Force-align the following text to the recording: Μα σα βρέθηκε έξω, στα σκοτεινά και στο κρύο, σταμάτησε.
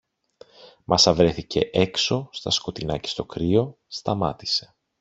Μα 0.83 0.97
σα 0.97 1.13
βρέθηκε 1.13 1.69
έξω, 1.73 2.29
στα 2.31 2.49
σκοτεινά 2.49 2.97
και 2.97 3.07
στο 3.07 3.25
κρύο, 3.25 3.77
σταμάτησε. 3.87 4.75